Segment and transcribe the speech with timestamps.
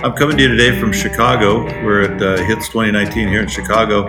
[0.00, 1.64] I'm coming to you today from Chicago.
[1.84, 4.06] We're at uh, Hits 2019 here in Chicago.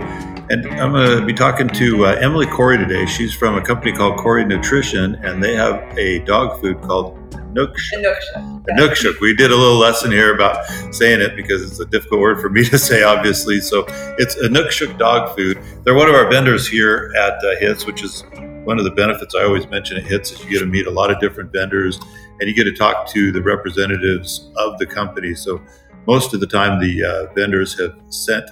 [0.52, 3.07] And I'm going to be talking to uh, Emily Corey today.
[3.07, 8.65] She's from a company called Corey Nutrition, and they have a dog food called Inukshuk.
[8.70, 9.20] Inukshuk.
[9.20, 12.49] We did a little lesson here about saying it because it's a difficult word for
[12.49, 13.59] me to say, obviously.
[13.59, 13.85] So
[14.20, 15.59] it's a Inukshuk dog food.
[15.84, 18.23] They're one of our vendors here at uh, HITS, which is
[18.63, 20.91] one of the benefits I always mention at HITS is you get to meet a
[20.91, 21.99] lot of different vendors
[22.39, 25.35] and you get to talk to the representatives of the company.
[25.35, 25.61] So
[26.07, 28.49] most of the time, the uh, vendors have sent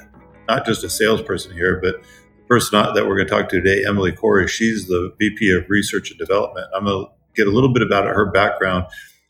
[0.48, 3.84] not just a salesperson here, but the person that we're going to talk to today,
[3.88, 6.68] Emily Corey, she's the VP of Research and Development.
[6.76, 8.86] I'm going to get a little bit about her background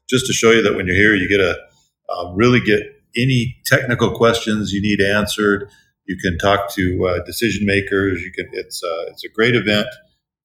[0.09, 1.57] just to show you that when you're here, you get to
[2.09, 2.81] uh, really get
[3.15, 5.69] any technical questions you need answered.
[6.05, 8.21] You can talk to uh, decision makers.
[8.21, 8.47] You can.
[8.53, 9.87] It's uh, it's a great event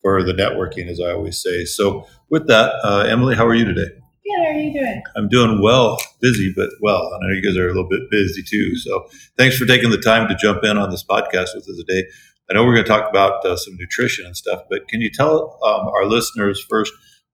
[0.03, 1.65] for the networking, as I always say.
[1.65, 4.02] So, with that, uh, Emily, how are you today?
[4.25, 4.47] Good.
[4.47, 5.03] How are you doing?
[5.17, 7.13] I'm doing well, busy, but well.
[7.13, 8.77] I know you guys are a little bit busy too.
[8.77, 12.07] So thanks for taking the time to jump in on this podcast with us today.
[12.49, 15.11] I know we're going to talk about uh, some nutrition and stuff, but can you
[15.11, 16.93] tell um, our listeners first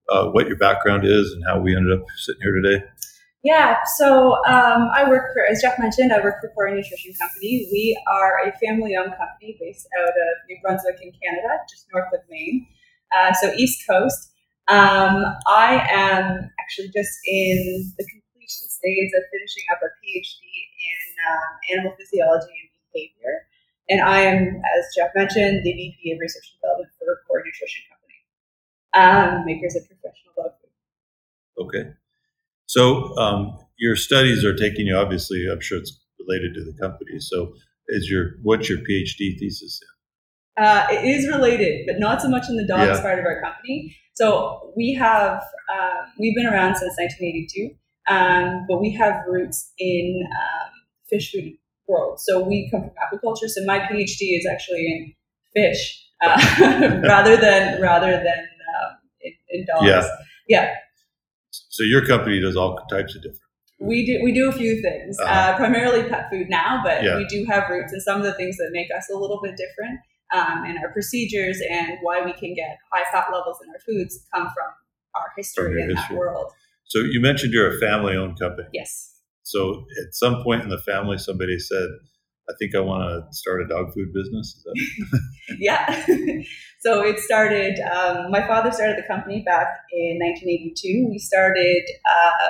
[0.09, 2.85] uh, what your background is and how we ended up sitting here today?
[3.43, 7.69] Yeah, so um, I work for, as Jeff mentioned, I work for Corey Nutrition Company.
[7.71, 12.19] We are a family-owned company based out of New Brunswick in Canada, just north of
[12.29, 12.67] Maine,
[13.15, 14.31] uh, so East Coast.
[14.67, 21.01] Um, I am actually just in the completion stage of finishing up a PhD in
[21.25, 23.49] um, animal physiology and behavior.
[23.89, 27.81] And I am, as Jeff mentioned, the VP of Research and Development for Corey Nutrition
[27.89, 28.21] Company,
[28.93, 31.65] um, makers of professional dog food.
[31.65, 31.89] Okay.
[32.67, 37.19] So um, your studies are taking you, obviously, I'm sure it's related to the company.
[37.19, 37.53] So
[37.87, 40.63] is your what's your PhD thesis in?
[40.63, 43.01] Uh, it is related, but not so much in the dogs yeah.
[43.01, 43.95] part of our company.
[44.19, 45.41] So we have
[45.73, 47.73] uh, we've been around since 1982,
[48.13, 50.71] um, but we have roots in um,
[51.09, 51.53] fish food
[51.87, 52.19] world.
[52.19, 53.47] So we come from aquaculture.
[53.47, 55.13] So my PhD is actually in
[55.55, 56.35] fish uh,
[57.07, 59.85] rather than rather than um, in, in, dogs.
[59.85, 60.03] Yeah.
[60.49, 60.75] Yeah.
[61.51, 63.39] So your company does all types of different.
[63.79, 65.33] We do we do a few things, uh-huh.
[65.33, 67.15] uh, primarily pet food now, but yeah.
[67.15, 69.55] we do have roots in some of the things that make us a little bit
[69.55, 73.79] different um, and our procedures and why we can get high fat levels in our
[73.79, 74.71] foods come from
[75.15, 76.05] our history in history.
[76.09, 76.51] that world.
[76.85, 78.67] So you mentioned you're a family-owned company.
[78.73, 79.15] Yes.
[79.43, 81.87] So at some point in the family, somebody said,
[82.49, 84.63] "I think I want to start a dog food business."
[85.59, 86.05] yeah.
[86.81, 87.79] so it started.
[87.79, 91.07] Um, my father started the company back in 1982.
[91.09, 92.49] We started uh,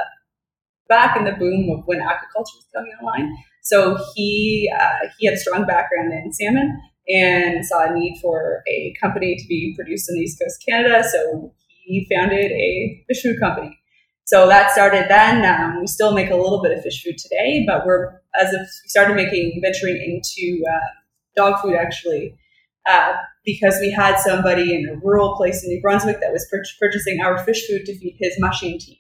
[0.90, 3.34] back in the boom of when aquaculture was coming online.
[3.62, 8.64] So he uh, he had a strong background in salmon and saw a need for
[8.68, 11.04] a company to be produced in the East Coast Canada.
[11.04, 13.78] So he founded a fish food company.
[14.26, 15.44] So that started then.
[15.44, 18.62] Um, we still make a little bit of fish food today, but we're as if
[18.62, 20.88] we started making venturing into uh,
[21.36, 22.38] dog food actually
[22.86, 23.14] uh,
[23.46, 27.22] because we had somebody in a rural place in New Brunswick that was pur- purchasing
[27.22, 28.98] our fish food to feed his mushing team.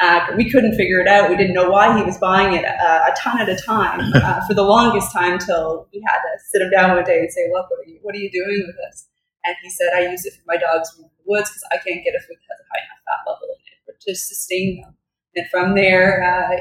[0.00, 1.28] Uh, we couldn't figure it out.
[1.28, 4.40] We didn't know why he was buying it uh, a ton at a time uh,
[4.48, 7.50] for the longest time till we had to sit him down one day and say,
[7.52, 9.08] "Look, what are you, what are you doing with this?"
[9.44, 12.02] And he said, "I use it for my dogs in the woods because I can't
[12.02, 14.80] get a food that has a high enough fat level in it, but to sustain
[14.80, 14.96] them."
[15.36, 16.56] And from there, uh,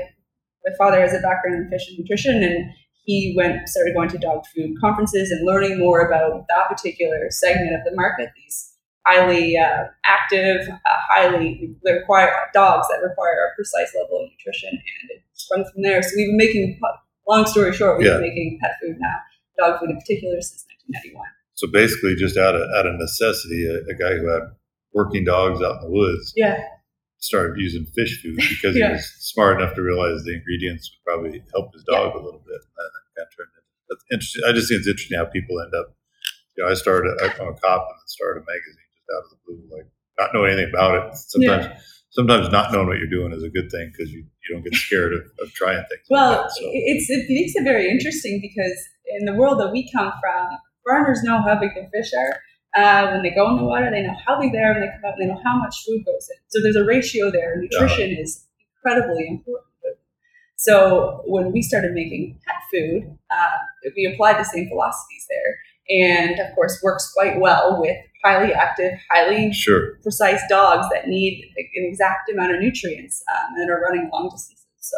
[0.66, 2.72] my father has a background in fish and nutrition, and
[3.06, 7.74] he went started going to dog food conferences and learning more about that particular segment
[7.74, 8.32] of the market.
[8.36, 8.69] These
[9.10, 14.70] highly uh, active, uh, highly they require dogs that require a precise level of nutrition,
[14.70, 16.02] and it sprung from there.
[16.02, 16.80] So we've been making.
[17.28, 18.18] Long story short, we've yeah.
[18.18, 19.14] been making pet food now,
[19.60, 21.22] dog food in particular, since 1991.
[21.54, 24.50] So basically, just out of out of necessity, a, a guy who had
[24.98, 26.58] working dogs out in the woods, yeah,
[27.20, 28.88] started using fish food because yeah.
[28.88, 32.22] he was smart enough to realize the ingredients would probably help his dog yeah.
[32.22, 32.58] a little bit.
[32.58, 34.42] And that kind of turned into, that's interesting.
[34.50, 35.94] I just think it's interesting how people end up.
[36.58, 37.14] You know, I started.
[37.22, 39.88] I'm a cop and started a magazine out of the blue, like
[40.20, 41.16] not knowing anything about it.
[41.16, 41.78] Sometimes, yeah.
[42.10, 44.74] sometimes not knowing what you're doing is a good thing because you, you don't get
[44.76, 46.06] scared of, of trying things.
[46.10, 46.62] Well, like that, so.
[46.64, 48.78] it's it makes it very interesting because
[49.18, 50.48] in the world that we come from,
[50.86, 52.40] farmers know how big their fish are.
[52.76, 54.74] Uh, when they go in the water, they know how big they are.
[54.74, 56.38] When they come out, they know how much food goes in.
[56.50, 57.56] So there's a ratio there.
[57.58, 58.22] Nutrition yeah.
[58.22, 58.46] is
[58.78, 59.66] incredibly important.
[60.60, 63.58] So when we started making pet food, uh,
[63.96, 68.94] we applied the same philosophies there, and of course works quite well with highly active,
[69.10, 69.96] highly Sure.
[70.02, 74.66] precise dogs that need an exact amount of nutrients um, and are running long distances.
[74.80, 74.98] So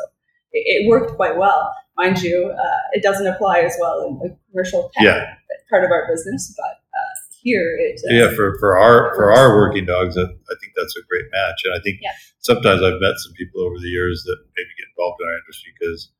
[0.52, 2.52] it, it worked quite well, mind you.
[2.52, 5.34] Uh, it doesn't apply as well in the commercial pet Yeah.
[5.70, 6.66] part of our business, but
[6.98, 7.14] uh,
[7.44, 8.00] here it.
[8.10, 11.26] Uh, Yeah, for, for our for our working dogs, I, I think that's a great
[11.32, 11.62] match.
[11.66, 12.12] And I think Yeah.
[12.40, 15.74] sometimes I've met some people over the years that maybe get involved in our industry
[15.80, 16.12] because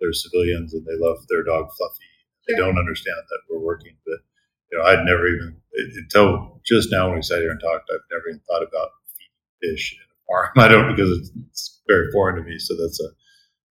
[0.00, 2.04] they're civilians and they love their dog Fluffy.
[2.48, 4.18] They don't understand that we're working, but
[4.70, 5.56] you know, I'd never even
[5.96, 9.74] until just now when we sat here and talked, I've never even thought about feeding
[9.74, 10.52] fish in a farm.
[10.56, 12.58] I don't because it's, it's very foreign to me.
[12.58, 13.08] So that's a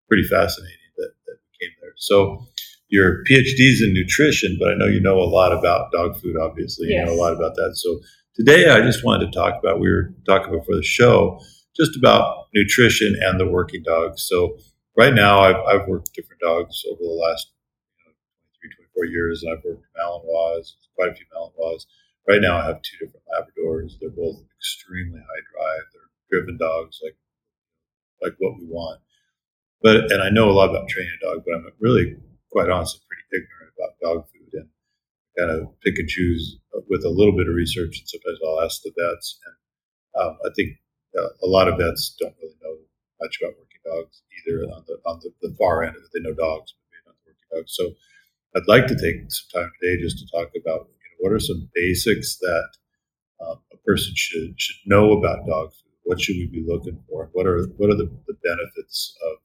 [0.08, 1.92] pretty fascinating that, that we came there.
[1.96, 2.46] So
[2.88, 6.36] your PhD's in nutrition, but I know you know a lot about dog food.
[6.36, 7.76] Obviously, you know a lot about that.
[7.76, 8.00] So
[8.34, 9.80] today, I just wanted to talk about.
[9.80, 11.40] We were talking before the show
[11.76, 14.26] just about nutrition and the working dogs.
[14.28, 14.58] So
[14.96, 17.52] right now, I've, I've worked with different dogs over the last
[19.00, 21.86] 23, 24 years, I've worked Malinois, quite a few Malinois.
[22.28, 23.92] Right now, I have two different Labradors.
[24.00, 25.84] They're both extremely high drive.
[25.92, 27.16] They're driven dogs, like
[28.22, 29.00] like what we want.
[29.82, 32.16] But and I know a lot about training a dog, but I'm really,
[32.52, 34.68] quite honestly, pretty ignorant about dog food and
[35.38, 36.58] kind of pick and choose
[36.88, 37.98] with a little bit of research.
[37.98, 39.56] And sometimes I'll ask the vets, and
[40.22, 40.76] um, I think
[41.16, 42.76] uh, a lot of vets don't really know
[43.20, 46.10] much about working dogs either on the on the, the far end of it.
[46.12, 47.72] They know dogs, but maybe not the working dogs.
[47.74, 47.96] So
[48.56, 51.40] I'd like to take some time today just to talk about you know, what are
[51.40, 52.68] some basics that
[53.46, 55.92] um, a person should should know about dog food.
[56.04, 57.30] What should we be looking for?
[57.32, 59.38] What are what are the, the benefits of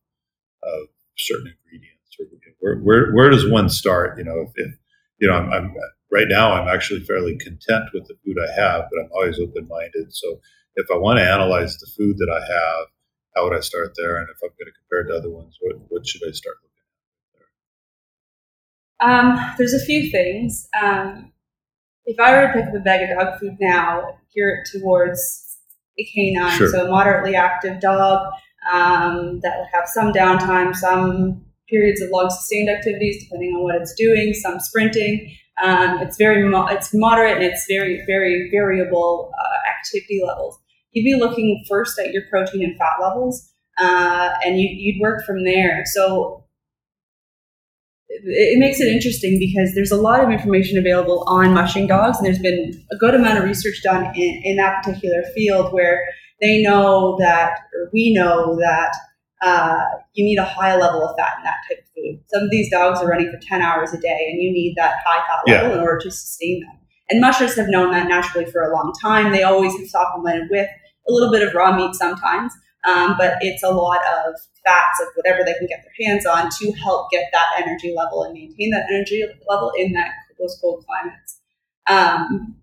[0.63, 0.88] of
[1.18, 2.18] certain ingredients?
[2.19, 2.25] Or
[2.60, 4.18] where, where where does one start?
[4.18, 4.75] You know, if, if
[5.19, 5.75] you know, I'm, I'm
[6.12, 9.68] right now I'm actually fairly content with the food I have, but I'm always open
[9.68, 10.13] minded.
[10.16, 10.40] So
[10.75, 12.88] if I want to analyze the food that I have,
[13.36, 14.18] how would I start there?
[14.18, 16.58] And if I'm going to compare it to other ones, what what should I start
[16.63, 16.75] at?
[19.02, 20.68] Um, there's a few things.
[20.82, 21.32] Um,
[22.06, 25.58] if I were to pick up a bag of dog food now, gear it towards
[26.00, 26.70] a canine, Sure.
[26.70, 28.32] so a moderately active dog
[28.72, 33.76] um, that would have some downtime, some periods of long sustained activities, depending on what
[33.76, 35.36] it's doing, some sprinting.
[35.62, 40.60] Um, it's very mo- it's moderate and it's very very variable uh, activity levels.
[40.92, 45.26] You'd be looking first at your protein and fat levels, uh, and you, you'd work
[45.26, 45.84] from there.
[45.86, 46.45] So
[48.24, 52.26] it, makes it interesting because there's a lot of information available on mushing dogs, and
[52.26, 56.08] there's been a good amount of research done in, in that particular field where
[56.42, 58.96] they know that, or we know that
[59.42, 59.84] uh,
[60.14, 62.20] you need a high level of fat in that type of food.
[62.28, 64.98] Some of these dogs are running for 10 hours a day, and you need that
[65.06, 66.78] high fat level in order to sustain them.
[67.10, 69.32] And mushers have known that naturally for a long time.
[69.32, 70.68] They always have supplemented with
[71.08, 72.52] a little bit of raw meat sometimes,
[72.86, 74.34] um, but it's a lot of
[74.66, 78.24] fats of whatever they can get their hands on to help get that energy level
[78.24, 81.40] and maintain that energy level in that those cold climates.
[81.88, 82.56] Um,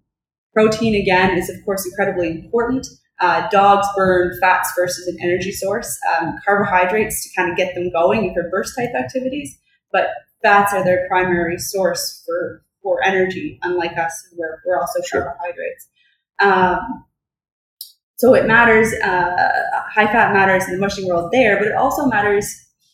[0.52, 2.87] protein again is of course incredibly important.
[3.20, 7.90] Uh, dogs burn fats versus an energy source, um, carbohydrates to kind of get them
[7.90, 9.56] going for burst type activities,
[9.93, 10.08] but
[10.43, 13.60] fats are their primary source for for energy.
[13.62, 15.22] Unlike us, we're, we're also Sure.
[15.22, 15.88] carbohydrates.
[16.40, 17.05] Um,
[18.22, 18.92] so it matters.
[19.02, 19.50] Uh,
[19.92, 22.46] high fat matters in the mushing world there, but it also matters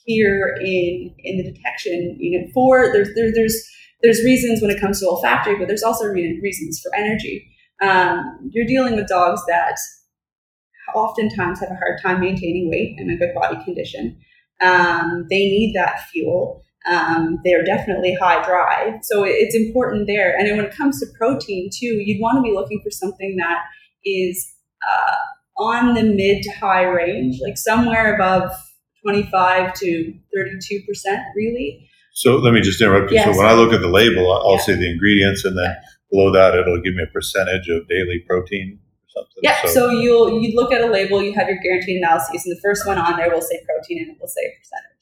[0.07, 2.49] here in in the detection unit.
[2.55, 3.55] For there's there, there's
[4.03, 7.47] there's reasons when it comes to olfactory, but there's also re- reasons for energy.
[7.83, 9.77] Um, you're dealing with dogs that
[10.95, 14.19] oftentimes have a hard time maintaining weight and a good body condition.
[14.63, 16.63] Um, they need that fuel.
[16.91, 20.35] Um, they're definitely high drive, so it's important there.
[20.39, 23.37] And then when it comes to protein too, you'd want to be looking for something
[23.37, 23.59] that
[24.07, 24.55] is
[24.87, 28.51] uh, on the mid to high range, like somewhere above
[29.03, 31.89] 25 to 32 percent, really.
[32.15, 33.21] So let me just interrupt you.
[33.21, 34.61] So when I look at the label, I'll Yeah.
[34.61, 35.77] see the ingredients, and then
[36.11, 39.41] below that, it'll give me a percentage of daily protein or something.
[39.43, 42.61] Yeah, so you'll you look at a label, you have your guaranteed analyses, and the
[42.61, 44.99] first one on there will say protein and it will say a percentage.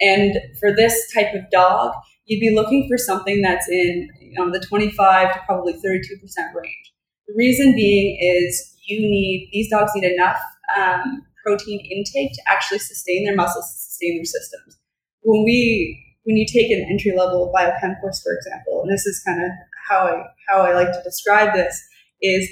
[0.00, 1.92] And for this type of dog,
[2.26, 6.48] you'd be looking for something that's in you know, the 25 to probably 32 percent
[6.54, 6.92] range.
[7.28, 10.38] The reason being is you need these dogs need enough
[10.76, 14.78] um, protein intake to actually sustain their muscles, sustain their systems.
[15.22, 19.22] When we when you take an entry level biochem course, for example, and this is
[19.24, 19.50] kind of
[19.88, 21.80] how I how I like to describe this
[22.22, 22.48] is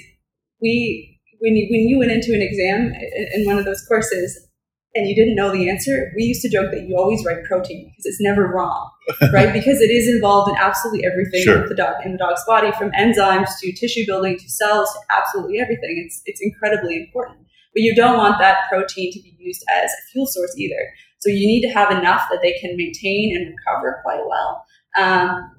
[0.60, 4.48] we when you when you went into an exam in in one of those courses
[4.94, 7.84] and you didn't know the answer, we used to joke that you always write protein
[7.86, 8.90] because it's never wrong,
[9.32, 9.52] right?
[9.52, 11.68] because it is involved in absolutely everything Sure.
[11.68, 15.58] the dog in the dog's body, from enzymes to tissue building to cells to absolutely
[15.60, 16.02] everything.
[16.04, 17.38] It's it's incredibly important.
[17.74, 20.92] But you don't want that protein to be used as a fuel source either.
[21.18, 24.64] So you need to have enough that they can maintain and recover quite well
[24.96, 25.50] um,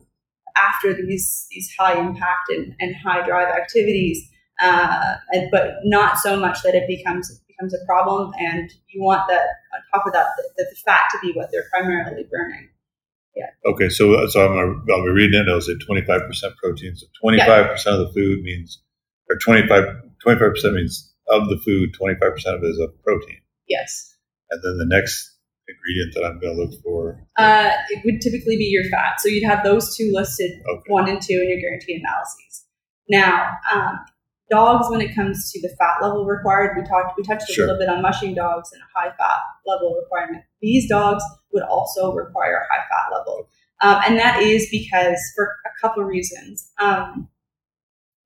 [0.55, 4.29] after these these high impact and, and high drive activities,
[4.61, 8.31] uh, and, but not so much that it becomes becomes a problem.
[8.39, 9.41] And you want that
[9.73, 12.69] on top of that, the, the fat to be what they're primarily burning.
[13.35, 13.71] Yeah.
[13.71, 15.49] Okay, so so I'm gonna, I'll be reading it.
[15.49, 16.95] I'll say 25 percent protein.
[16.95, 18.81] So 25 percent of the food means,
[19.29, 19.83] or 25
[20.23, 23.41] 25 percent means of the food, 25 percent of it is a protein.
[23.67, 24.15] Yes.
[24.51, 25.35] And then the next
[25.67, 27.19] ingredient that I'm going to look for?
[27.37, 29.19] Uh, it would typically be your fat.
[29.19, 30.81] So you'd have those two listed, Okay.
[30.87, 32.65] one and two, in your guaranteed analyses.
[33.09, 33.99] Now, um,
[34.49, 37.65] dogs, when it comes to the fat level required, we talked, we touched a Sure.
[37.65, 40.43] little bit on mushing dogs and a high fat level requirement.
[40.61, 43.49] These dogs would also require a high fat level,
[43.81, 46.71] um, and that is because for a couple of reasons.
[46.79, 47.29] Um,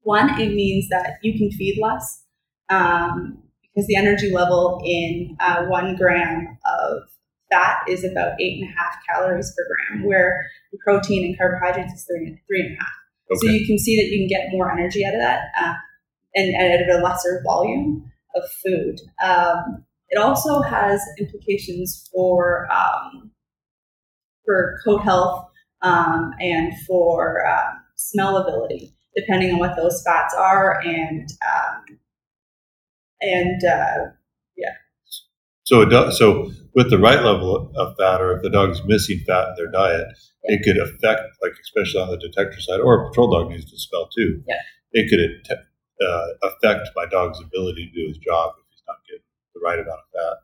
[0.02, 2.24] one, it means that you can feed less.
[2.70, 7.04] Um, because the energy level in uh, one gram of
[7.52, 11.94] fat is about eight and a half calories per gram, where the protein and carbohydrates
[11.94, 12.94] is three, three and a half.
[13.40, 15.76] So you can see that you can get more energy out of that uh,
[16.36, 19.00] and, and at a lesser volume of food.
[19.24, 23.32] Um, it also has implications for um,
[24.46, 25.46] for coat health
[25.82, 32.00] um, and for uh, smellability, depending on what those fats are and um,
[33.22, 34.12] and uh,
[34.58, 34.74] yeah.
[35.64, 39.20] So it does, so with the right level of fat, or if the dog's missing
[39.28, 40.08] fat in their diet,
[40.44, 43.78] it could affect, like especially on the detector side, or a patrol dog needs to
[43.78, 44.42] smell too.
[44.48, 44.56] Yeah.
[44.92, 45.20] It could
[46.02, 49.80] uh, affect my dog's ability to do his job if he's not getting the right
[49.80, 50.38] amount of fat.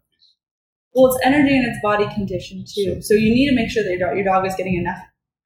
[0.93, 3.01] Well, it's energy and it's body condition too.
[3.01, 4.99] So you need to make sure that your dog, your dog is getting enough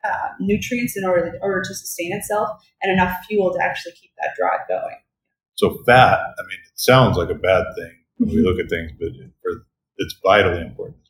[0.03, 2.49] uh, nutrients in order, in order to sustain itself
[2.81, 4.95] and enough fuel to actually keep that drive going.
[5.55, 8.91] So fat, I mean, it sounds like a bad thing when we look at things,
[8.99, 9.09] but
[9.41, 9.65] for,
[9.97, 11.01] it's vitally important.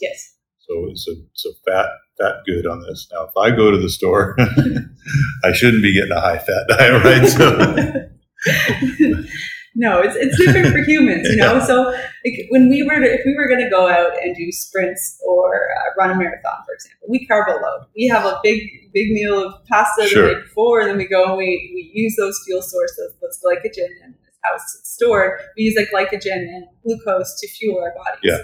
[0.00, 0.34] Yes.
[0.58, 1.86] So, so, so fat,
[2.18, 3.08] fat good on this.
[3.12, 4.36] Now, if I go to the store,
[5.44, 7.28] I shouldn't be getting a high fat diet, right?
[7.28, 8.08] So,
[9.74, 11.60] no, it's, it's different for humans, you know.
[11.60, 14.50] So like, when we were to, if we were going to go out and do
[14.52, 17.86] sprints or uh, run a marathon, for example, we carbo load.
[17.96, 18.60] We have a big
[18.92, 20.28] big meal of pasta Sure.
[20.28, 23.38] the day before, and then we go and we, we use those fuel sources, those
[23.44, 25.40] glycogen and how it's stored.
[25.56, 28.20] We use like glycogen and glucose to fuel our bodies.
[28.22, 28.38] Yeah.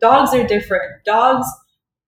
[0.00, 1.04] Dogs are different.
[1.04, 1.46] Dogs,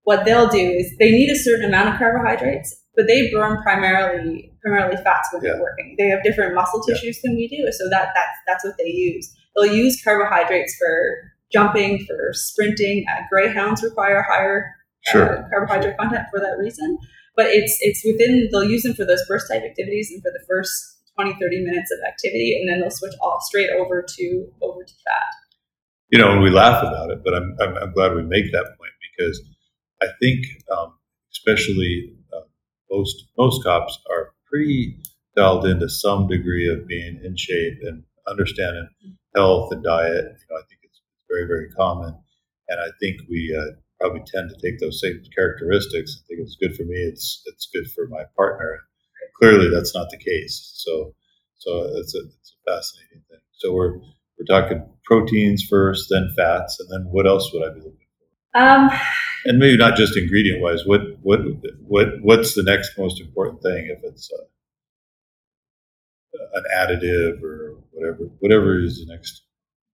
[0.02, 4.52] what they'll do is they need a certain amount of carbohydrates, but they burn primarily
[4.68, 5.52] primarily fats when Yeah.
[5.52, 5.94] they're working.
[5.98, 6.94] They have different muscle Yeah.
[6.94, 9.34] tissues than we do, so that that's that's what they use.
[9.56, 13.04] They'll use carbohydrates for jumping, for sprinting.
[13.10, 14.74] Uh, greyhounds require higher
[15.06, 15.38] sure.
[15.44, 16.98] uh, carbohydrate content for that reason.
[17.36, 20.44] But it's it's within they'll use them for those burst type activities and for the
[20.48, 20.72] first
[21.14, 24.94] 20, 30 minutes of activity, and then they'll switch all straight over to over to
[25.04, 25.32] fat.
[26.10, 28.64] you know, and we laugh about it, but I'm, I'm, I'm glad we make that
[28.78, 29.42] point because
[30.00, 30.94] I think, um,
[31.32, 32.40] especially uh,
[32.90, 34.98] most most cops are pretty
[35.36, 38.88] dialed into some degree of being in shape and understanding
[39.34, 40.24] health and diet.
[40.24, 41.00] You know, I think it's
[41.30, 42.14] very very common,
[42.68, 46.18] and I think we uh, probably tend to take those same characteristics.
[46.18, 46.96] I think it's good for me.
[46.98, 48.80] It's it's good for my partner.
[49.38, 50.72] Clearly, that's not the case.
[50.74, 51.14] So,
[51.58, 53.40] so it's a, it's a fascinating thing.
[53.52, 57.80] So we're we're talking proteins first, then fats, and then what else would I be
[57.80, 58.07] looking?
[58.54, 58.90] Um,
[59.44, 60.84] And maybe not just ingredient wise.
[60.84, 61.40] What what
[61.86, 64.44] what what's the next most important thing if it's uh,
[66.54, 69.42] an additive or whatever whatever is the next.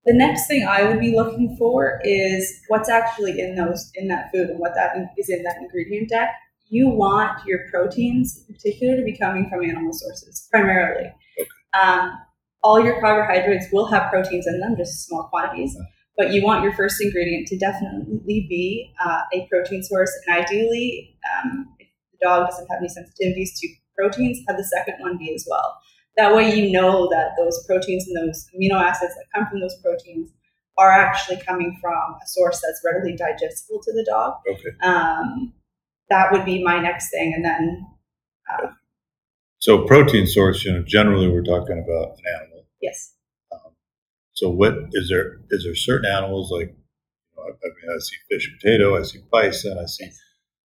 [0.05, 4.31] the next thing I would be looking for is what's actually in those in that
[4.31, 6.29] food and what that is in- that ingredient deck.
[6.69, 11.11] You want your proteins, in particular, to be coming from animal sources primarily.
[11.79, 12.11] Um,
[12.63, 15.77] all your carbohydrates will have proteins in them, just small quantities.
[16.17, 21.17] But you want your first ingredient to definitely be uh, a protein source, and ideally,
[21.43, 25.33] um, if the dog doesn't have any sensitivities to proteins, have the second one be
[25.33, 25.77] as well.
[26.17, 29.75] That way, you know that those proteins and those amino acids that come from those
[29.83, 30.31] proteins
[30.77, 34.35] are actually coming from a source that's readily digestible to the dog.
[34.49, 34.69] Okay.
[34.83, 35.53] Um,
[36.09, 37.85] that would be my next thing, and then
[39.59, 42.65] So protein source, you know, generally we're talking about an animal.
[42.81, 43.13] yes,
[44.35, 45.39] so what is there?
[45.49, 46.75] Is there certain animals like?
[47.37, 48.97] I, I mean, I see fish and potato.
[48.99, 49.77] I see bison.
[49.81, 50.09] I see.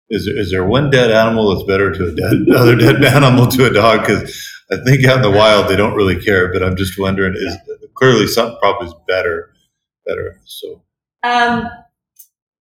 [0.09, 3.47] Is there, is there one dead animal that's better to a dead another dead animal
[3.47, 4.01] to a dog?
[4.01, 6.51] Because I think out in the wild they don't really care.
[6.51, 7.57] But I'm just wondering, is
[7.93, 9.51] clearly something probably is better,
[10.07, 10.41] better.
[10.45, 10.81] So
[11.21, 11.69] Um,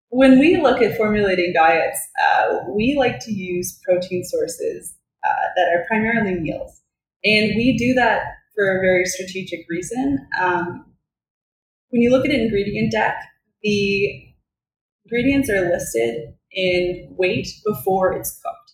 [0.09, 4.93] when we look at formulating diets, uh, we like to use protein sources
[5.25, 6.81] uh, that are primarily meals.
[7.23, 8.23] And we do that
[8.55, 10.27] for a very strategic reason.
[10.37, 10.85] Um,
[11.89, 13.15] when you look at an ingredient deck,
[13.63, 14.33] the
[15.05, 18.73] ingredients are listed in weight before it's cooked.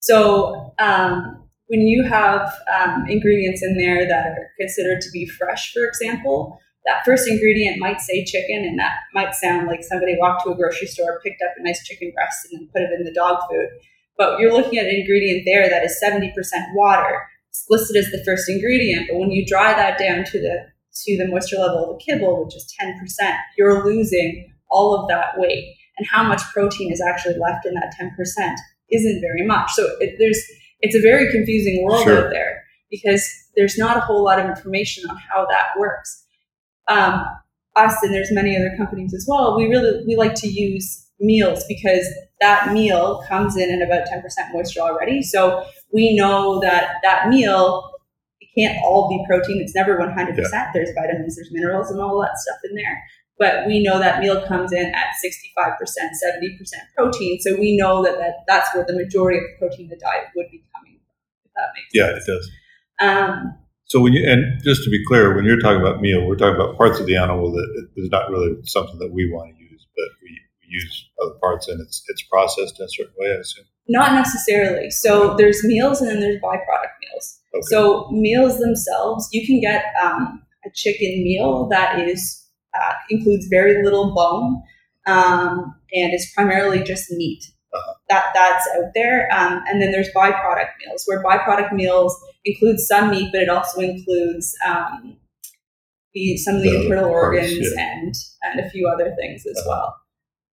[0.00, 5.72] So um, when you have um, ingredients in there that are considered to be fresh,
[5.72, 10.44] for example, that first ingredient might say chicken, and that might sound like somebody walked
[10.44, 13.04] to a grocery store, picked up a nice chicken breast, and then put it in
[13.04, 13.68] the dog food.
[14.16, 16.32] But you're looking at an ingredient there that is 70%
[16.74, 17.28] water.
[17.50, 20.66] It's listed as the first ingredient, but when you dry that down to the
[21.04, 25.38] to the moisture level of a kibble, which is 10%, you're losing all of that
[25.38, 25.76] weight.
[25.98, 28.54] And how much protein is actually left in that 10%
[28.90, 29.72] isn't very much.
[29.72, 30.42] So it, there's
[30.80, 32.24] it's a very confusing world sure.
[32.24, 36.24] out there because there's not a whole lot of information on how that works.
[36.88, 37.22] Um,
[37.76, 39.56] us and there's many other companies as well.
[39.56, 42.06] We really we like to use meals because
[42.40, 45.22] that meal comes in at about 10% moisture already.
[45.22, 47.90] So we know that that meal
[48.56, 49.60] can't all be protein.
[49.60, 50.36] It's never 100%.
[50.36, 50.70] Yeah.
[50.74, 53.02] There's vitamins, there's minerals, and all that stuff in there.
[53.38, 56.58] But we know that meal comes in at 65%, 70%
[56.94, 57.38] protein.
[57.40, 60.26] So we know that, that that's where the majority of the protein in the diet
[60.36, 61.16] would be coming from,
[61.46, 62.26] if that makes yeah, sense.
[62.28, 62.50] Yeah, it does.
[63.00, 66.36] Um, so when you and just to be clear, when you're talking about meal, we're
[66.36, 69.62] talking about parts of the animal that is not really something that we want to
[69.62, 73.30] use, but we, we use other parts and it's it's processed in a certain way.
[73.30, 73.64] I assume.
[73.88, 74.90] Not necessarily.
[74.90, 77.39] So there's meals and then there's byproduct meals.
[77.54, 77.62] Okay.
[77.68, 83.82] So meals themselves, you can get um, a chicken meal that is uh, includes very
[83.82, 84.62] little bone
[85.06, 87.42] um, and is primarily just meat.
[87.72, 87.94] Uh-huh.
[88.08, 93.10] That that's out there, um, and then there's byproduct meals where byproduct meals includes some
[93.10, 95.16] meat, but it also includes um,
[96.14, 97.92] the, some of the, the internal parts, organs yeah.
[97.92, 99.68] and and a few other things as uh-huh.
[99.68, 99.96] well.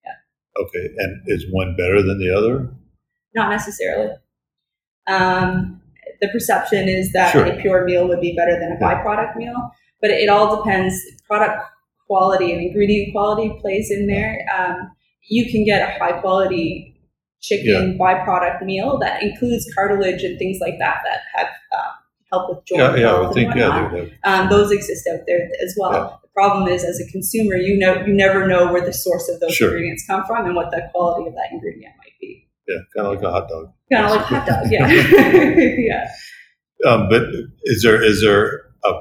[0.04, 0.62] Yeah.
[0.64, 2.70] Okay, and is one better than the other?
[3.34, 4.12] Not necessarily.
[5.08, 5.82] Um,
[6.22, 7.46] the perception is that sure.
[7.46, 10.96] a pure meal would be better than a byproduct meal, but it all depends.
[11.28, 11.64] Product
[12.08, 14.46] quality and ingredient quality plays in there.
[14.56, 14.92] Um,
[15.28, 16.96] you can get a high quality
[17.42, 17.98] chicken yeah.
[17.98, 21.94] byproduct meal that includes cartilage and things like that that have um,
[22.32, 25.76] help with joint yeah, yeah, I would think yeah, um, those exist out there as
[25.78, 25.92] well.
[25.92, 26.18] Yeah.
[26.22, 29.40] The problem is, as a consumer, you know you never know where the source of
[29.40, 29.70] those sure.
[29.70, 32.05] ingredients come from and what the quality of that ingredient might be.
[32.68, 33.74] Yeah, kind of like a hot dog.
[33.92, 34.72] Kind of like a hot dog.
[34.72, 36.12] Yeah, yeah.
[36.86, 37.24] Um, but
[37.64, 38.94] is there is there a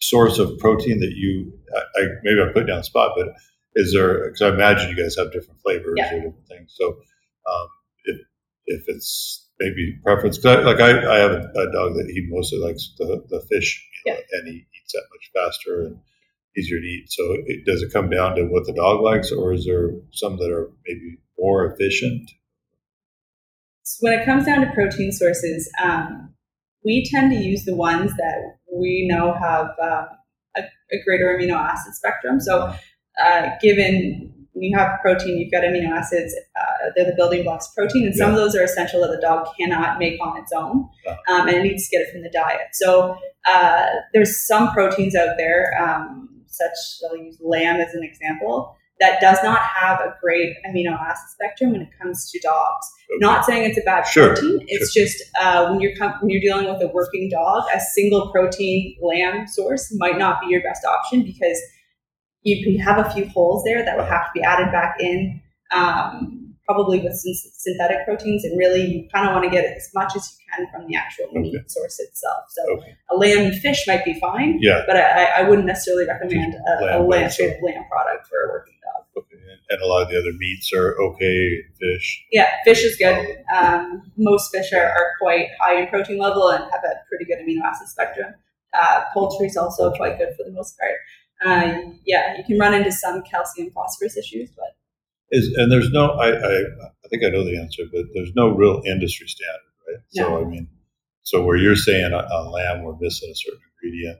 [0.00, 1.52] source of protein that you?
[1.74, 3.28] I, I maybe I'm putting down the spot, but
[3.74, 4.26] is there?
[4.26, 6.14] Because I imagine you guys have different flavors yeah.
[6.14, 6.74] or different things.
[6.76, 7.68] So um,
[8.04, 8.20] if
[8.66, 12.26] if it's maybe preference, cause I, like I, I have a, a, dog that he
[12.28, 14.38] mostly likes the, the fish, you know, yeah.
[14.38, 15.98] and he eats that much faster and
[16.56, 17.10] easier to eat.
[17.10, 20.36] So it, does it come down to what the dog likes, or is there some
[20.38, 22.30] that are maybe more efficient?
[24.00, 26.32] When it comes down to protein sources, um,
[26.84, 30.06] we tend to use the ones that we know have uh,
[30.56, 32.40] a, a, greater amino acid spectrum.
[32.40, 32.74] So,
[33.22, 36.34] uh, given when you have protein, you've got amino acids.
[36.58, 38.36] Uh, they're the building blocks of protein, and some yeah.
[38.36, 40.88] of those are essential that the dog cannot make on its own,
[41.28, 42.68] um, and it needs to get it from the diet.
[42.72, 43.16] So
[43.46, 46.76] uh, there's some proteins out there, um, such
[47.08, 51.72] I'll use lamb as an example, that does not have a great amino acid spectrum
[51.72, 52.86] when it comes to dogs.
[53.10, 53.18] Okay.
[53.18, 54.28] Not saying it's a bad sure.
[54.28, 54.64] protein.
[54.68, 55.04] It's sure.
[55.04, 58.96] just uh, when you're com- when you're dealing with a working dog, a single protein
[59.02, 61.60] lamb source might not be your best option because
[62.42, 65.40] you have a few holes there that would have to be added back in,
[65.72, 68.44] um, probably with some synthetic proteins.
[68.44, 70.96] And really, you kind of want to get as much as you can from the
[70.96, 71.40] actual okay.
[71.40, 72.44] meat source itself.
[72.50, 72.94] So okay.
[73.10, 74.82] a lamb and fish might be fine, yeah.
[74.86, 78.52] but I, I wouldn't necessarily recommend a lamb, a lamb, straight lamb product for a
[78.52, 78.71] working.
[79.72, 81.58] And a lot of the other meats are okay.
[81.80, 82.24] Fish.
[82.30, 83.38] Yeah, fish is good.
[83.54, 87.38] Um, most fish are, are quite high in protein level and have a pretty good
[87.38, 88.34] amino acid spectrum.
[88.78, 90.96] Uh, poultry is also quite good for the most part
[91.44, 91.72] uh,
[92.04, 94.76] yeah, you can run into some calcium phosphorus issues, but
[95.30, 96.58] is and there's no I, I,
[97.04, 100.02] I think I know the answer, but there's no real industry standard, right?
[100.14, 100.24] No.
[100.24, 100.68] So I mean,
[101.22, 104.18] so where you're saying on lamb we're missing a certain ingredient,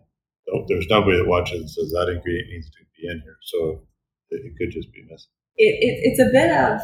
[0.68, 3.82] there's nobody that watches and says that ingredient needs to be in here, so
[4.30, 5.30] it, could just be missing.
[5.56, 6.80] It, it, it's a bit of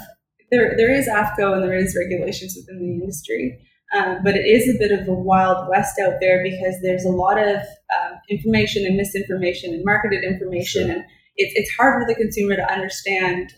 [0.50, 0.76] there.
[0.76, 3.59] There is AAFCO and there is regulations within the industry.
[3.94, 7.11] Um, but it is a bit of a wild west out there because there's a
[7.11, 10.92] lot of um, information and misinformation and marketed information, sure.
[10.92, 11.00] and
[11.37, 13.50] it, it's hard for the consumer to understand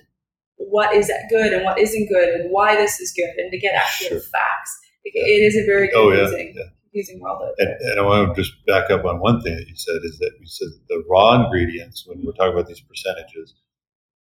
[0.56, 3.74] what is good and what isn't good and why this is good and to get
[3.74, 4.20] actual sure.
[4.20, 4.78] facts.
[5.04, 5.34] It, yeah.
[5.34, 6.64] it is a very confusing, oh, yeah.
[6.64, 6.70] Yeah.
[6.84, 7.66] confusing world out there.
[7.66, 10.18] And, and, I want to just back up on one thing that you said is
[10.18, 13.54] that you said the raw ingredients, when we're talking about these percentages,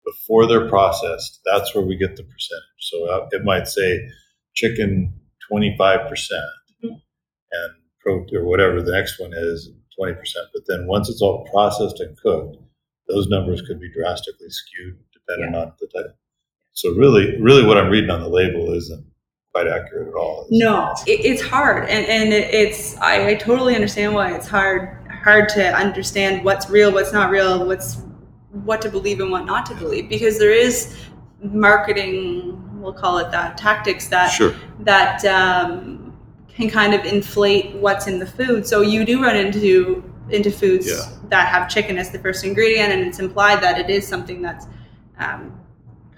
[0.04, 2.80] before they're processed, that's where we get the percentage.
[2.80, 4.08] So uh, it might say
[4.54, 5.12] chicken
[5.50, 6.88] 25%, mm-hmm.
[6.88, 10.16] and pro or whatever the next one is 20%.
[10.52, 12.56] But then once it's all processed and cooked,
[13.08, 15.60] those numbers could be drastically skewed depending yeah.
[15.60, 16.16] on the type.
[16.72, 19.06] So really, really, what I'm reading on the label isn't
[19.52, 20.46] quite accurate at all.
[20.50, 25.48] No, it, it's hard, and and it's I, I totally understand why it's hard hard
[25.50, 28.02] to understand what's real, what's not real, what's
[28.62, 30.96] what to believe and what not to believe, because there is
[31.42, 34.54] marketing, we'll call it that, tactics that Sure.
[34.80, 36.16] that um,
[36.48, 38.66] can kind of inflate what's in the food.
[38.66, 41.04] So you do run into into foods Yeah.
[41.28, 44.66] that have chicken as the first ingredient, and it's implied that it is something that's
[45.18, 45.52] um,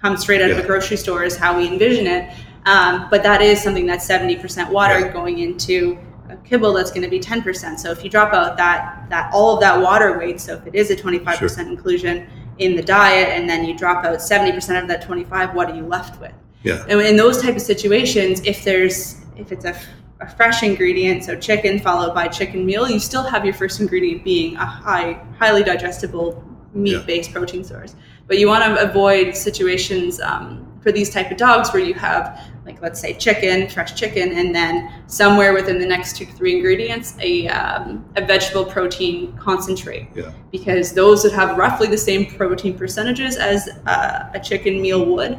[0.01, 0.63] comes straight out of Yeah.
[0.63, 2.31] a grocery store is how we envision it.
[2.67, 5.09] Um, but that is something that's seventy percent water Yeah.
[5.13, 5.99] going into
[6.31, 7.81] a kibble that's going to be ten percent.
[7.81, 10.75] So if you drop out that that all of that water weight, so if it
[10.75, 14.53] is a twenty five percent inclusion in the diet, and then you drop out seventy
[14.53, 16.33] percent of that twenty five, what are you left with?
[16.63, 16.85] Yeah.
[16.89, 19.79] And in those type of situations, if there's if it's a,
[20.21, 24.25] a fresh ingredient, so chicken followed by chicken meal, you still have your first ingredient
[24.25, 27.95] being a high, highly digestible meat-based protein source.
[28.27, 32.49] But you want to avoid situations um, for these type of dogs where you have,
[32.65, 36.55] like, let's say chicken, fresh chicken, and then somewhere within the next two to three
[36.55, 40.07] ingredients, a, um, a vegetable protein concentrate.
[40.15, 40.31] Yeah.
[40.53, 45.37] Because those would have roughly the same protein percentages as uh, a chicken meal would,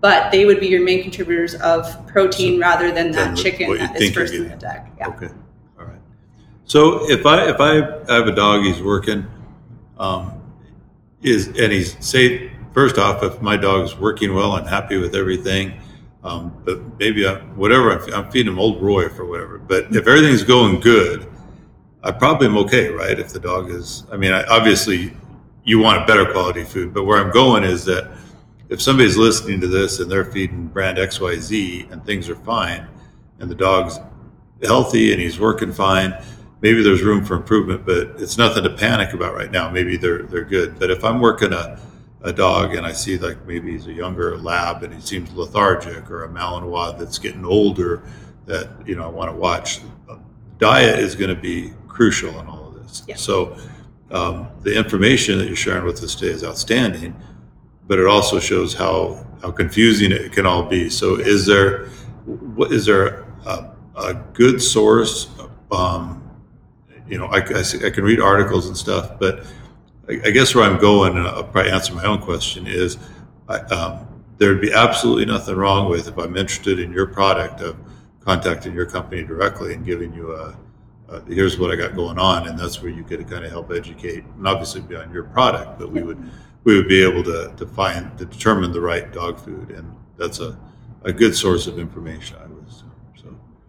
[0.00, 3.94] but they would be your main contributors of protein rather than than that chicken that
[4.00, 4.90] is first in the deck.
[4.98, 5.10] Yeah.
[5.10, 5.28] Okay.
[5.78, 6.00] All right.
[6.64, 7.74] So if I if I
[8.12, 9.28] have a dog, he's working,
[9.96, 10.42] um,
[11.22, 15.80] is and he's say first off, if my dog's working well, I'm happy with everything.
[16.24, 19.58] Um, but maybe I, whatever I'm, feeding him Old Roy for whatever.
[19.58, 21.28] But if everything's going good,
[22.04, 23.18] I probably am okay, right?
[23.18, 25.16] If the dog is, I mean, I, obviously
[25.64, 28.16] you want a better quality food, but where I'm going is that
[28.68, 32.86] if somebody's listening to this and they're feeding brand XYZ and things are fine,
[33.38, 33.98] and the dog's
[34.62, 36.14] healthy and he's working fine,
[36.60, 39.68] maybe there's room for improvement, but it's nothing to panic about right now.
[39.68, 40.78] Maybe they're they're good.
[40.78, 41.78] But if I'm working a,
[42.22, 46.10] a dog and I see like maybe he's a younger lab and he seems lethargic
[46.10, 48.02] or a Malinois that's getting older
[48.46, 49.80] that you know I want to watch,
[50.58, 53.02] diet is going to be crucial in all of this.
[53.06, 53.16] Yeah.
[53.16, 53.56] So
[54.10, 57.20] um, the information that you're sharing with us today is outstanding,
[57.86, 60.88] but it also shows how how confusing it can all be.
[60.90, 61.86] So is there
[62.26, 65.28] what is there a, a good source?
[65.72, 66.18] Um,
[67.08, 69.44] you know, I, I, see- I can read articles and stuff, but
[70.08, 72.98] I, guess where I'm going, and I'll probably answer my own question, is
[73.48, 77.76] I, um, there'd be absolutely nothing wrong with if I'm interested in your product of
[78.20, 80.56] contacting your company directly and giving you a,
[81.08, 83.70] a here's what I got going on, and that's where you could kind of help
[83.70, 86.18] educate, and obviously beyond your product, but we would
[86.64, 90.40] we would be able to, to find to determine the right dog food, and that's
[90.40, 90.58] a,
[91.04, 92.46] a good source of information, I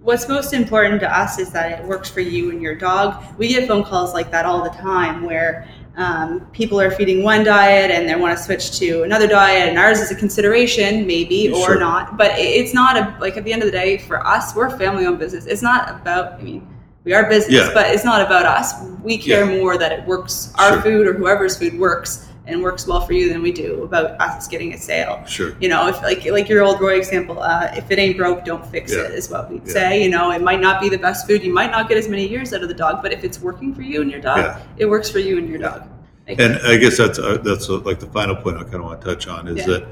[0.03, 3.23] What's most important to us is that it works for you and your dog.
[3.37, 7.45] We get phone calls like that all the time where um, people are feeding one
[7.45, 11.49] diet and they want to switch to another diet, and ours is a consideration, maybe
[11.53, 11.79] or Sure.
[11.79, 12.17] not.
[12.17, 14.77] But it's not a like at the end of the day for us, we're a
[14.77, 15.45] family-owned business.
[15.45, 16.33] It's not about.
[16.33, 16.67] I mean,
[17.05, 17.69] we are business, Yeah.
[17.73, 18.73] but it's not about us.
[19.03, 19.57] We care Yeah.
[19.61, 20.51] more that it works.
[20.59, 20.81] Our Sure.
[20.81, 24.47] food or whoever's food works and works well for you than we do about us
[24.47, 27.89] getting a sale sure, you know, if like like your old Roy example, uh, if
[27.89, 29.03] it ain't broke, don't fix Yeah.
[29.03, 29.73] it, is what we'd Yeah.
[29.73, 30.03] say.
[30.03, 32.27] You know, it might not be the best food, you might not get as many
[32.27, 34.57] years out of the dog, but if it's working for you and your dog, Yeah.
[34.77, 35.83] it works for you and your dog.
[36.27, 38.83] Like, and I guess that's uh, that's uh, like the final point I kind of
[38.83, 39.85] want to touch on is that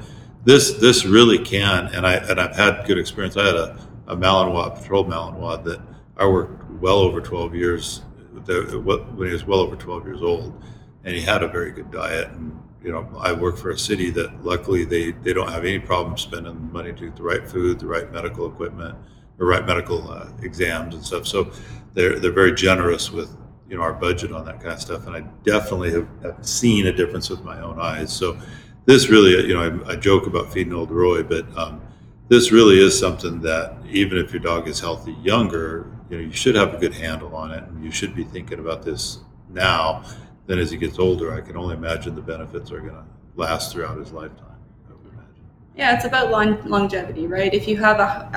[0.44, 3.36] this this really can, and I and I've had good experience.
[3.36, 3.76] I had a,
[4.08, 5.80] a Malinois, patrol Malinois that
[6.18, 8.02] I worked well over twelve years.
[8.46, 10.52] What- when he was well over twelve years old,
[11.04, 12.28] and he had a very good diet.
[12.28, 15.78] And you know, I work for a city that luckily they they don't have any
[15.78, 18.96] problem spending money to the right food, the right medical equipment,
[19.38, 21.26] the right medical uh, exams and stuff.
[21.26, 21.52] So
[21.94, 23.36] they're they're very generous with
[23.68, 25.06] you know our budget on that kind of stuff.
[25.06, 28.12] And I definitely have, have seen a difference with my own eyes.
[28.12, 28.38] So
[28.84, 31.80] this really, you know, I, I joke about feeding old Roy, but um,
[32.28, 36.32] this really is something that even if your dog is healthy younger, you know, you
[36.32, 40.02] should have a good handle on it, and you should be thinking about this now.
[40.46, 43.04] Then, as he gets older, I can only imagine the benefits are going to
[43.36, 44.58] last throughout his lifetime.
[44.88, 45.44] I would imagine.
[45.76, 47.52] yeah, it's about long, longevity, right?
[47.54, 48.30] If you have a,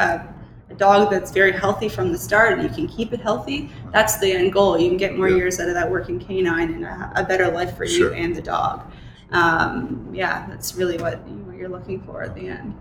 [0.69, 3.69] a, a dog that's very healthy from the start and you can keep it healthy,
[3.91, 4.79] that's the end goal.
[4.79, 5.37] You can get more Yeah.
[5.37, 8.13] years out of that working canine and a, a better life for Sure.
[8.15, 8.91] you and the dog.
[9.31, 12.75] Um, yeah, that's really what, what you're looking for at the end.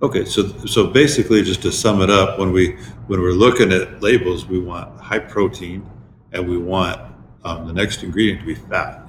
[0.00, 2.76] Okay, so so basically, just to sum it up, when we
[3.08, 5.84] when we're looking at labels, we want high protein,
[6.32, 7.00] and we want
[7.44, 9.04] um, the next ingredient to be fat.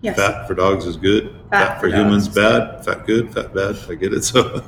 [0.00, 0.16] Yes.
[0.16, 1.38] Fat for dogs is good.
[1.50, 2.84] Fat for for humans bad.
[2.84, 3.32] Fat good.
[3.32, 3.76] Fat bad.
[3.88, 4.24] I get it.
[4.32, 4.62] So,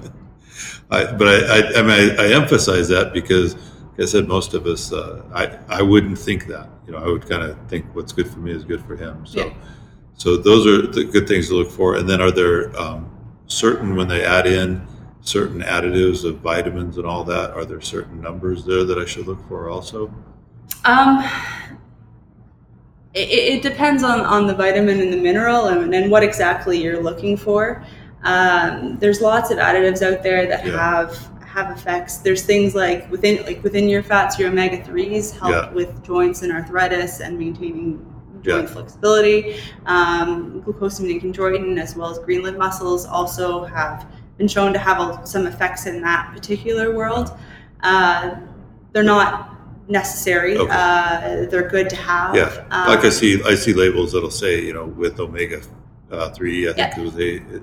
[0.91, 4.55] I, but I, I, I mean, I, I emphasize that because, like I said, most
[4.55, 6.69] of us, uh, I, I wouldn't think that.
[6.87, 9.27] You know, I would kind of think what's good for me is good for him.
[9.27, 9.55] So, Yeah.
[10.17, 11.97] so those are the good things to look for.
[11.97, 13.11] And then, are there um,
[13.47, 14.87] certain when they add in
[15.23, 17.51] certain additives of vitamins and all that?
[17.53, 20.13] Are there certain numbers there that I should look for also?
[20.85, 21.29] Um,
[23.15, 27.03] it, it depends on, on the vitamin and the mineral and, and what exactly you're
[27.03, 27.85] looking for.
[28.25, 30.73] Um, there's lots of additives out there that Yeah.
[30.73, 32.17] have have effects.
[32.17, 35.71] There's things like within like within your fats, your omega threes help Yeah.
[35.73, 38.05] with joints and arthritis and maintaining
[38.43, 38.55] Yeah.
[38.57, 39.57] joint flexibility.
[39.87, 44.05] Um, glucosamine and chondroitin, as well as green lipped mussels, also have
[44.37, 47.31] been shown to have a, some effects in that particular world.
[47.85, 48.31] Uh,
[48.93, 49.54] they're not
[49.89, 50.57] necessary.
[50.57, 50.73] Okay.
[50.73, 52.35] Uh, they're good to have.
[52.35, 55.61] Yeah, Um, like I see, I see labels that'll say, you know, with omega
[56.11, 56.69] uh, three.
[56.69, 57.01] I think Yeah.
[57.01, 57.35] it was a.
[57.57, 57.63] It,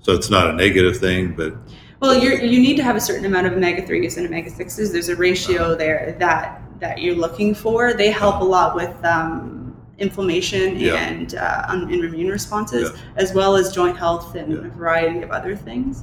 [0.00, 1.54] so it's not a negative thing, but
[2.00, 4.92] Well, you you need to have a certain amount of omega threes and omega sixes.
[4.92, 7.94] There's a ratio there that that you're looking for.
[7.94, 10.96] They help a lot with um, inflammation Yeah.
[10.96, 13.00] and uh, and immune responses, Yeah.
[13.16, 16.02] as well as joint health and a variety of other things.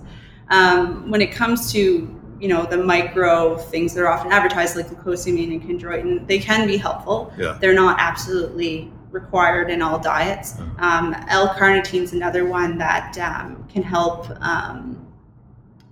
[0.49, 4.87] Um, when it comes to you know the micro things that are often advertised like
[4.87, 7.31] glucosamine and chondroitin, they can be helpful.
[7.37, 7.57] Yeah.
[7.61, 10.53] They're not absolutely required in all diets.
[10.53, 10.81] Mhm.
[10.81, 15.05] Um, L-carnitine is another one that um, can help um,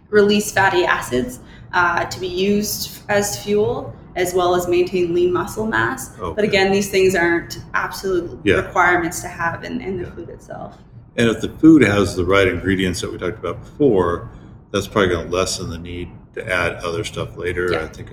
[0.10, 1.40] release fatty acids
[1.74, 6.10] uh, to be used as fuel, as well as maintain lean muscle mass.
[6.18, 8.56] But again, these things aren't absolute Yeah.
[8.56, 10.16] requirements to have in, in the Yeah.
[10.16, 10.78] food itself.
[11.18, 14.30] and if the food has the right ingredients that we talked about before,
[14.72, 17.72] that's probably going to lessen the need to add other stuff later.
[17.72, 17.84] Yeah.
[17.84, 18.12] I think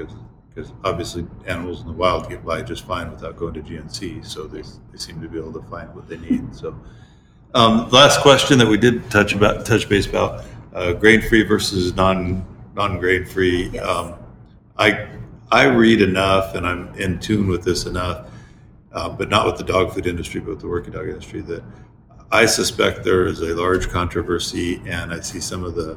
[0.57, 4.45] because obviously animals in the wild get by just fine without going to GNC, so
[4.45, 6.55] they, they seem to be able to find what they need.
[6.55, 6.79] So,
[7.55, 11.95] um, last question that we did touch about touch base about uh, grain free versus
[11.95, 13.69] non non grain free.
[13.69, 13.87] Yes.
[13.87, 14.15] Um,
[14.79, 15.09] I
[15.51, 18.27] I read enough and I'm in tune with this enough,
[18.93, 21.63] uh, but not with the dog food industry, but with the working dog industry that
[22.33, 25.97] I suspect there is a large controversy, and I see some of the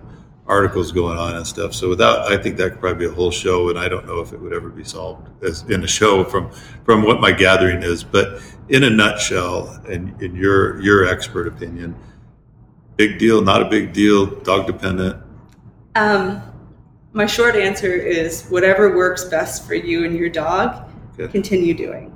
[0.49, 1.73] articles going on and stuff.
[1.73, 4.19] So without, I think that could probably be a whole show, and I don't know
[4.19, 6.51] if it would ever be solved as in a show from
[6.83, 8.03] from what my gathering is.
[8.03, 11.95] But in a nutshell, and in your your expert opinion,
[12.97, 15.15] big deal, not a big deal, dog dependent.
[15.95, 16.41] Um,
[17.13, 21.31] my short answer is whatever works best for you and your dog, Okay.
[21.31, 22.13] continue doing.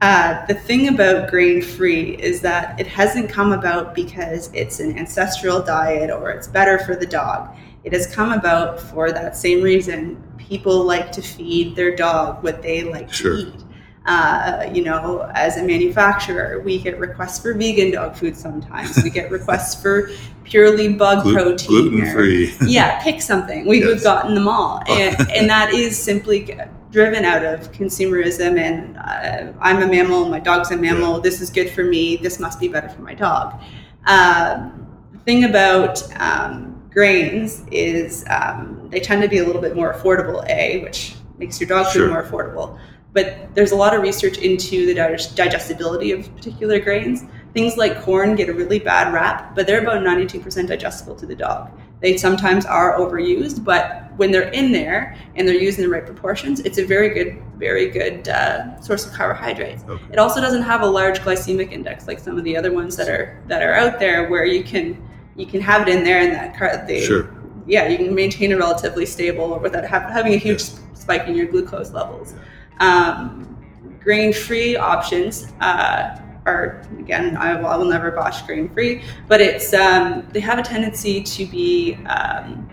[0.00, 4.98] Uh, the thing about grain free is that it hasn't come about because it's an
[4.98, 7.56] ancestral diet or it's better for the dog.
[7.84, 10.22] It has come about for that same reason.
[10.38, 13.36] People like to feed their dog what they like Sure.
[13.36, 13.60] to eat.
[14.06, 19.02] Uh, you know, as a manufacturer, we get requests for vegan dog food sometimes.
[19.02, 20.10] we get requests for
[20.44, 21.68] purely bug protein.
[21.68, 22.54] gluten free.
[22.66, 23.66] yeah, pick something.
[23.66, 23.88] We, Yes.
[23.88, 26.54] We've gotten them all, and, and that is simply
[26.90, 28.58] driven out of consumerism.
[28.60, 31.20] And uh, I'm a mammal, my dog's a mammal.
[31.20, 32.16] This is good for me.
[32.16, 33.58] This must be better for my dog.
[34.06, 39.92] The thing about um, grains is um, they tend to be a little bit more
[39.92, 40.48] affordable.
[40.48, 42.06] A, which makes your dog Sure.
[42.06, 42.78] food more affordable.
[43.12, 47.24] But there's a lot of research into the digestibility of particular grains.
[47.52, 51.36] Things like corn get a really bad rap, but they're about 92% digestible to the
[51.36, 51.70] dog.
[52.00, 56.04] They sometimes are overused, but when they're in there and they're used in the right
[56.04, 59.84] proportions, it's a very good, very good uh, source of carbohydrates.
[59.88, 60.04] Okay.
[60.12, 63.08] It also doesn't have a large glycemic index like some of the other ones that
[63.08, 65.00] are that are out there, where you can
[65.36, 67.28] you can have it in there and that car- they, Sure.
[67.66, 70.80] yeah, you can maintain it relatively stable without have, having a huge Yes.
[70.94, 72.34] spike in your glucose levels.
[72.80, 73.56] Um,
[74.02, 80.26] grain-free options uh, are again, I will, I will never bash grain-free, but it's um,
[80.32, 82.68] they have a tendency to be um,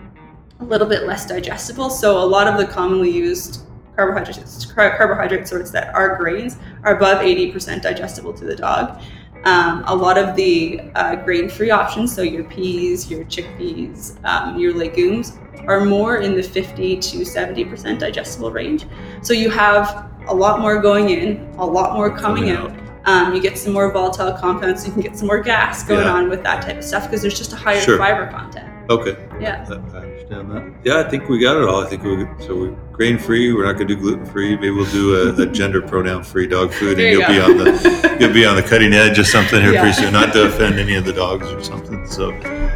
[0.60, 1.88] a little bit less digestible.
[1.90, 3.62] So a lot of the commonly used
[3.96, 9.00] carbohydrates, carbohydrate sorts that are grains are above 80% digestible to the dog.
[9.44, 14.72] Um, a lot of the uh, grain-free options, so your peas, your chickpeas, um, your
[14.72, 18.86] legumes, are more in the 50 to 70% digestible range.
[19.22, 22.78] So you have a lot more going in, a lot more coming, Coming out.
[23.04, 24.86] Um, you get some more volatile compounds.
[24.86, 26.12] You can get some more gas going Yeah.
[26.12, 27.98] on with that type of stuff because there's just a higher Sure.
[27.98, 28.68] fiber content.
[28.90, 29.16] Okay.
[29.40, 29.64] Yeah.
[29.68, 30.72] I I understand that.
[30.84, 31.84] Yeah, I think we got it all.
[31.84, 33.52] I think we so we're grain free.
[33.52, 34.54] We're not going to do gluten free.
[34.56, 37.56] Maybe we'll do a, a gender pronoun free dog food, and you you'll be on
[37.58, 39.82] the you'll be on the cutting edge of something here Yeah.
[39.82, 40.12] pretty soon.
[40.12, 42.04] Not to offend any of the dogs or something.
[42.06, 42.32] So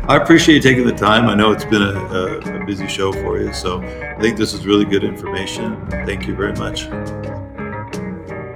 [0.09, 1.27] I appreciate you taking the time.
[1.29, 4.53] I know it's been a, a, a busy show for you, so I think this
[4.55, 5.85] is really good information.
[5.91, 6.89] Thank you very much.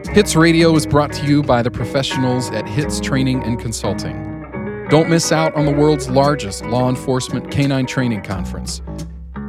[0.08, 4.29] Hits Radio is brought to you by the professionals at Hits Training and Consulting.
[4.90, 8.82] Don't miss out on the world's largest law enforcement canine training conference.